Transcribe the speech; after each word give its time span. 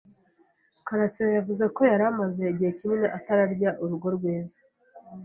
karasira 0.87 1.29
yavuze 1.37 1.63
ko 1.75 1.81
yari 1.91 2.03
amaze 2.11 2.41
igihe 2.53 2.71
kinini 2.77 3.07
atarya 3.17 3.69
urugo 3.83 4.07
rwiza. 4.15 4.57